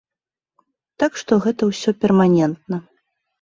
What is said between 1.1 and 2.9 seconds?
што гэта ўсё перманентна.